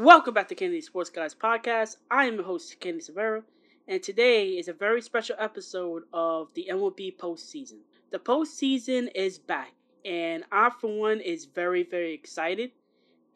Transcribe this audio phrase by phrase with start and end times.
[0.00, 1.98] Welcome back to Kenny the Sports Guy's Podcast.
[2.10, 3.42] I am your host, Kennedy Severa,
[3.86, 7.80] and today is a very special episode of the MLB postseason.
[8.10, 9.74] The postseason is back,
[10.06, 12.70] and I, for one, is very, very excited.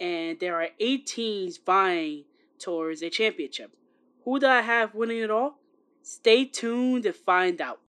[0.00, 2.24] And there are eight teams vying
[2.58, 3.76] towards a championship.
[4.24, 5.58] Who do I have winning it all?
[6.00, 7.80] Stay tuned to find out.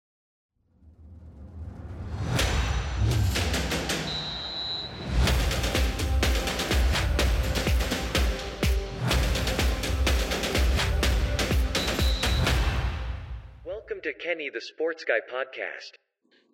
[13.87, 15.91] Welcome to Kenny the Sports Guy podcast.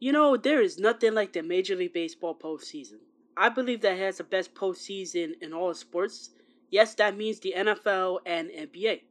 [0.02, 2.98] You know, there is nothing like the Major League Baseball postseason.
[3.38, 6.32] I believe that has the best postseason in all sports.
[6.70, 9.04] Yes, that means the NFL and NBA.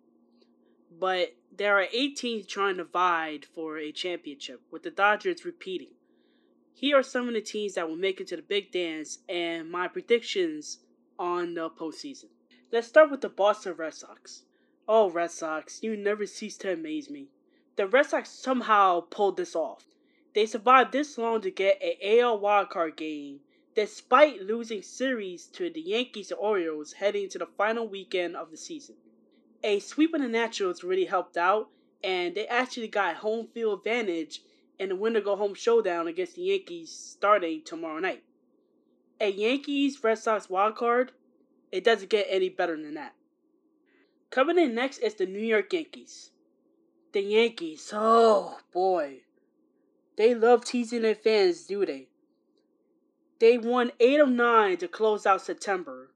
[0.99, 5.95] But there are eight teams trying to vie for a championship, with the Dodgers repeating.
[6.75, 9.71] Here are some of the teams that will make it to the big dance and
[9.71, 10.81] my predictions
[11.19, 12.29] on the postseason.
[12.71, 14.43] Let's start with the Boston Red Sox.
[14.87, 17.31] Oh, Red Sox, you never cease to amaze me.
[17.77, 19.87] The Red Sox somehow pulled this off.
[20.35, 23.41] They survived this long to get a AL wildcard game
[23.75, 28.57] despite losing series to the Yankees and Orioles heading to the final weekend of the
[28.57, 28.97] season.
[29.63, 31.71] A sweep of the Nationals really helped out,
[32.03, 34.43] and they actually got home field advantage
[34.79, 38.25] in the winner go home showdown against the Yankees starting tomorrow night.
[39.21, 41.13] A Yankees Red Sox wild card,
[41.71, 43.15] it doesn't get any better than that.
[44.31, 46.31] Coming in next is the New York Yankees.
[47.13, 49.23] The Yankees, oh boy.
[50.17, 52.07] They love teasing their fans, do they?
[53.41, 56.13] They won 8 of 9 to close out September,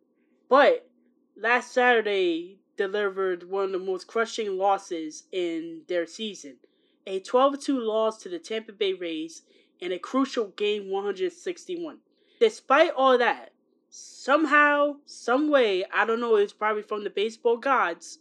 [0.48, 0.88] but
[1.36, 6.58] last Saturday delivered one of the most crushing losses in their season
[7.08, 9.42] a 12 2 loss to the Tampa Bay Rays
[9.80, 11.98] in a crucial game 161.
[12.38, 13.52] Despite all that,
[13.90, 18.20] somehow, some way, I don't know, it's probably from the baseball gods,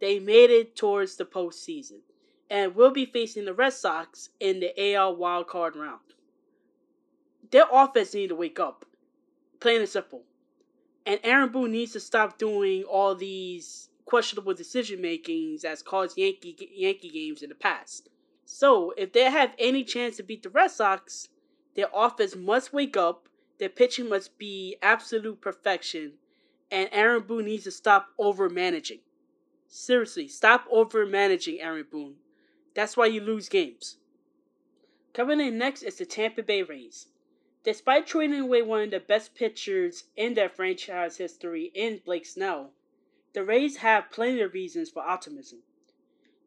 [0.00, 2.00] they made it towards the postseason
[2.50, 6.00] and will be facing the Red Sox in the AL wildcard round.
[7.50, 8.84] Their offense needs to wake up,
[9.60, 10.24] plain and simple.
[11.06, 16.56] And Aaron Boone needs to stop doing all these questionable decision makings that's caused Yankee
[16.74, 18.08] Yankee games in the past.
[18.44, 21.28] So, if they have any chance to beat the Red Sox,
[21.76, 23.28] their offense must wake up,
[23.58, 26.14] their pitching must be absolute perfection,
[26.70, 29.00] and Aaron Boone needs to stop over managing.
[29.66, 32.16] Seriously, stop over managing Aaron Boone.
[32.78, 33.96] That's why you lose games.
[35.12, 37.08] Coming in next is the Tampa Bay Rays.
[37.64, 42.72] Despite trading away one of the best pitchers in their franchise history in Blake Snell,
[43.32, 45.64] the Rays have plenty of reasons for optimism.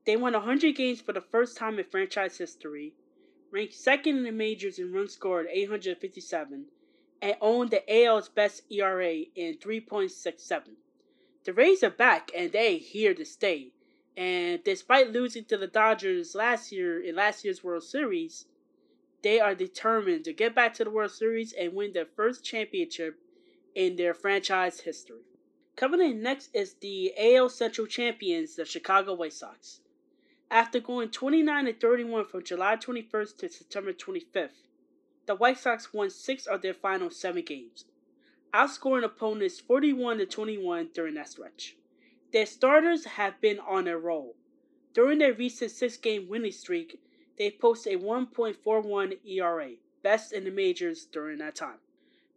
[0.06, 2.94] They won 100 games for the first time in franchise history,
[3.50, 6.68] ranked second in the majors in runs scored 857,
[7.22, 10.78] and owned the AL's best ERA in 3.67.
[11.44, 13.74] The Rays are back and they here to stay,
[14.17, 18.45] and despite losing to the Dodgers last year in last year's World Series,
[19.23, 23.19] they are determined to get back to the World Series and win their first championship
[23.75, 25.21] in their franchise history.
[25.75, 29.79] Coming in next is the AL Central champions, the Chicago White Sox.
[30.50, 34.67] After going 29 31 from July 21st to September 25th,
[35.25, 37.85] the White Sox won six of their final seven games,
[38.53, 41.77] outscoring opponents 41 21 during that stretch.
[42.31, 44.36] Their starters have been on a roll.
[44.94, 47.00] During their recent six game winning streak,
[47.38, 49.72] they posted a 1.41 ERA,
[50.02, 51.80] best in the majors during that time.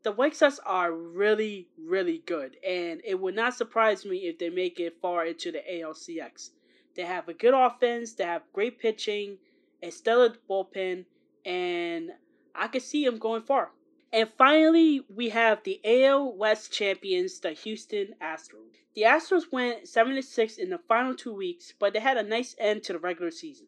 [0.03, 4.50] The White Sox are really, really good, and it would not surprise me if they
[4.50, 6.50] make it far into the ALCS.
[6.94, 9.38] They have a good offense, they have great pitching,
[9.82, 11.06] a stellar bullpen,
[11.44, 12.11] and
[12.55, 13.71] I could see them going far.
[14.14, 18.70] And finally, we have the AL West champions, the Houston Astros.
[18.94, 22.54] The Astros went 7 6 in the final two weeks, but they had a nice
[22.56, 23.66] end to the regular season.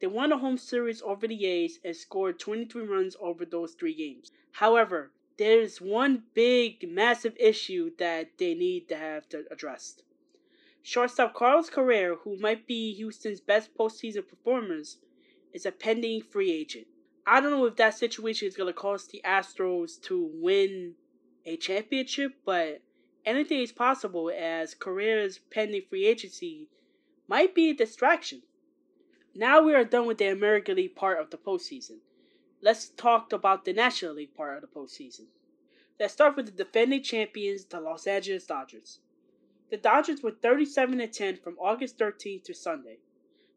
[0.00, 3.92] They won the home series over the A's and scored 23 runs over those three
[3.92, 4.32] games.
[4.52, 10.04] However, there's one big, massive issue that they need to have to addressed.
[10.80, 14.96] Shortstop Carlos Correa, who might be Houston's best postseason performers,
[15.52, 16.86] is a pending free agent.
[17.26, 20.94] I don't know if that situation is going to cost the Astros to win
[21.44, 22.80] a championship, but
[23.24, 26.68] anything is possible as Correa's pending free agency
[27.28, 28.42] might be a distraction.
[29.34, 31.98] Now we are done with the American League part of the postseason.
[32.60, 35.26] Let's talk about the National League part of the postseason.
[35.98, 39.00] Let's start with the defending champions, the Los Angeles Dodgers.
[39.70, 42.98] The Dodgers were 37 10 from August 13th to Sunday,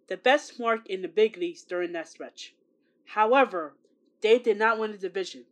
[0.07, 2.53] the best mark in the big leagues during that stretch.
[3.05, 3.75] However,
[4.21, 5.45] they did not win the division.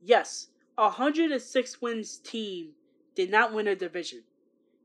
[0.00, 2.74] Yes, a 106 wins team
[3.14, 4.22] did not win a division.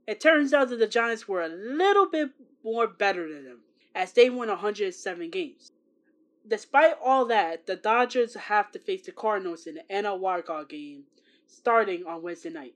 [0.07, 2.31] It turns out that the Giants were a little bit
[2.63, 3.59] more better than them,
[3.93, 5.71] as they won 107 games.
[6.47, 11.03] Despite all that, the Dodgers have to face the Cardinals in the NL wildcard game
[11.45, 12.73] starting on Wednesday night.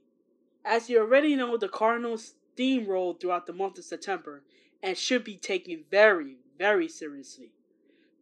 [0.63, 4.43] As you already know, the Cardinals steamrolled throughout the month of September
[4.81, 7.51] and should be taken very, very seriously.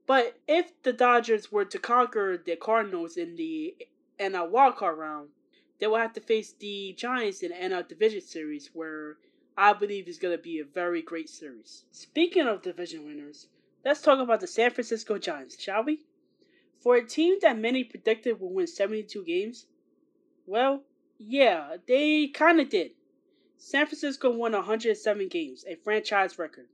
[0.08, 3.76] But if the Dodgers were to conquer the Cardinals in the
[4.20, 5.30] NL wildcard round,
[5.80, 9.18] they will have to face the Giants in the NL Division Series, where
[9.58, 11.86] I believe is going to be a very great series.
[11.92, 13.48] Speaking of division winners,
[13.84, 16.06] let's talk about the San Francisco Giants, shall we?
[16.80, 19.66] For a team that many predicted would win 72 games,
[20.46, 20.84] well,
[21.18, 22.92] yeah, they kind of did.
[23.58, 26.68] San Francisco won 107 games, a franchise record.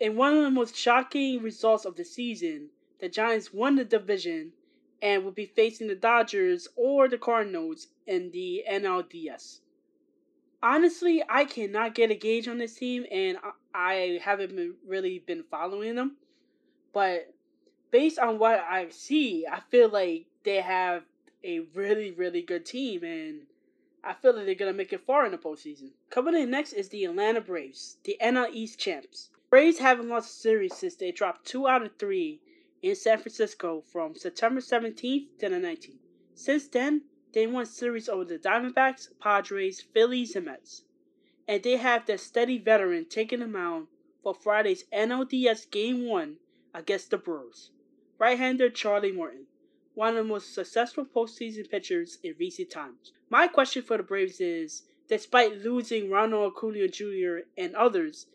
[0.00, 2.70] In one of the most shocking results of the season,
[3.00, 4.52] the Giants won the division
[5.00, 9.60] and will be facing the Dodgers or the Cardinals in the NLDS.
[10.62, 13.38] Honestly, I cannot get a gauge on this team, and
[13.74, 16.16] I haven't been, really been following them.
[16.92, 17.32] But
[17.90, 21.04] based on what I see, I feel like they have
[21.44, 23.42] a really, really good team, and
[24.02, 25.90] I feel like they're gonna make it far in the postseason.
[26.10, 29.28] Coming in next is the Atlanta Braves, the NL East champs.
[29.54, 32.40] Braves haven't lost a series since they dropped two out of three
[32.82, 36.00] in San Francisco from September 17th to the 19th.
[36.34, 37.02] Since then,
[37.32, 40.82] they won series over the Diamondbacks, Padres, Phillies, and Mets.
[41.46, 43.86] And they have their steady veteran taking the mound
[44.24, 46.36] for Friday's NLDS Game 1
[46.74, 47.70] against the Brewers.
[48.18, 49.46] Right-hander Charlie Morton,
[49.94, 53.12] one of the most successful postseason pitchers in recent times.
[53.30, 57.46] My question for the Braves is, despite losing Ronald Acuna Jr.
[57.56, 58.26] and others,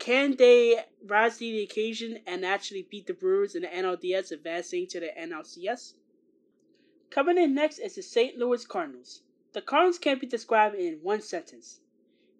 [0.00, 4.86] can they rise to the occasion and actually beat the Brewers in the NLDS, advancing
[4.88, 5.92] to the NLCS?
[7.10, 8.36] Coming in next is the St.
[8.38, 9.22] Louis Cardinals.
[9.52, 11.80] The Cardinals can be described in one sentence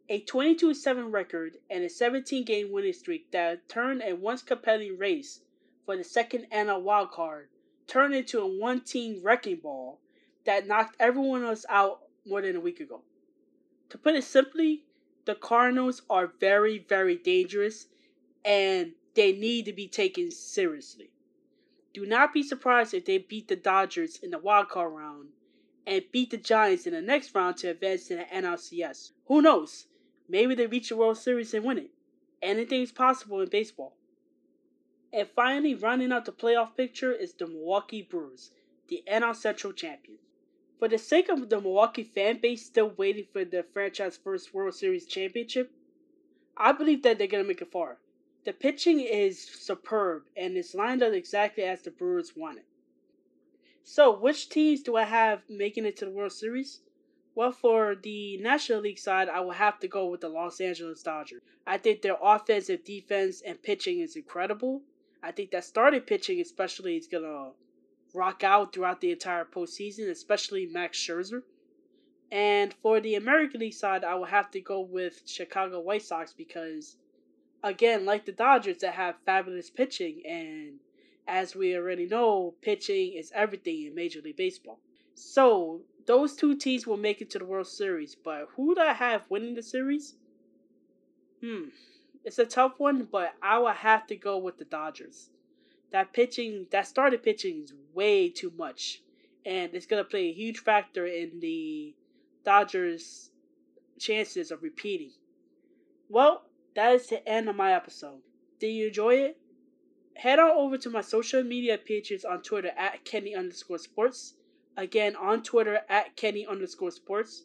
[0.08, 4.98] a 22 7 record and a 17 game winning streak that turned a once compelling
[4.98, 5.40] race
[5.86, 7.44] for the second NL wildcard
[7.86, 10.00] turned into a one team wrecking ball
[10.44, 13.02] that knocked everyone else out more than a week ago.
[13.90, 14.84] To put it simply,
[15.30, 17.86] the Cardinals are very, very dangerous
[18.44, 21.12] and they need to be taken seriously.
[21.94, 25.28] Do not be surprised if they beat the Dodgers in the wildcard round
[25.86, 29.12] and beat the Giants in the next round to advance to the NLCS.
[29.26, 29.86] Who knows?
[30.28, 31.90] Maybe they reach the World Series and win it.
[32.42, 33.94] Anything's possible in baseball.
[35.12, 38.50] And finally, rounding out the playoff picture is the Milwaukee Brewers,
[38.88, 40.18] the NL Central champions.
[40.80, 44.74] For the sake of the Milwaukee fan base still waiting for their franchise first World
[44.74, 45.70] Series championship,
[46.56, 47.98] I believe that they're going to make it far.
[48.44, 52.64] The pitching is superb and it's lined up exactly as the Brewers wanted.
[53.84, 56.80] So, which teams do I have making it to the World Series?
[57.34, 61.02] Well, for the National League side, I will have to go with the Los Angeles
[61.02, 61.42] Dodgers.
[61.66, 64.80] I think their offensive, defense, and pitching is incredible.
[65.22, 67.50] I think that starting pitching, especially, is going to
[68.14, 71.42] rock out throughout the entire postseason, especially Max Scherzer.
[72.32, 76.32] And for the American League side, I will have to go with Chicago White Sox
[76.32, 76.96] because,
[77.64, 80.78] again, like the Dodgers, that have fabulous pitching, and
[81.26, 84.78] as we already know, pitching is everything in Major League Baseball.
[85.14, 88.92] So those two teams will make it to the World Series, but who do I
[88.92, 90.14] have winning the series?
[91.40, 91.68] Hmm,
[92.24, 95.30] it's a tough one, but I will have to go with the Dodgers.
[95.92, 99.02] That pitching, that started pitching is way too much,
[99.44, 101.94] and it's gonna play a huge factor in the
[102.44, 103.30] Dodgers'
[103.98, 105.12] chances of repeating.
[106.08, 108.22] Well, that is the end of my episode.
[108.58, 109.38] Did you enjoy it?
[110.16, 114.34] Head on over to my social media pages on Twitter at Kenny underscore sports.
[114.76, 117.44] Again, on Twitter at Kenny underscore sports.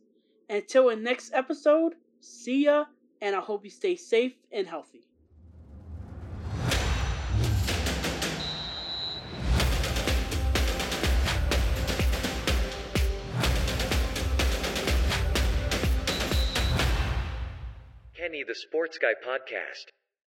[0.50, 2.86] Until the next episode, see ya,
[3.20, 5.06] and I hope you stay safe and healthy.
[18.16, 19.92] Kenny the Sports Guy Podcast.